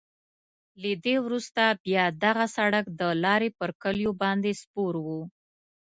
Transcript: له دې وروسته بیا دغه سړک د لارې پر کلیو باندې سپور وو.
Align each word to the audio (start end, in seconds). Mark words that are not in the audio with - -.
له 0.81 0.91
دې 1.05 1.15
وروسته 1.25 1.61
بیا 1.85 2.05
دغه 2.23 2.45
سړک 2.57 2.85
د 2.99 3.01
لارې 3.23 3.49
پر 3.59 3.69
کلیو 3.81 4.11
باندې 4.21 4.51
سپور 4.61 4.93
وو. 5.05 5.21